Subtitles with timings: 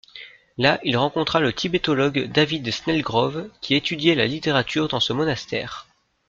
[0.57, 5.85] Là, il rencontra le tibétologue David Snellgrove qui étudiait la littérature dans ce monastère.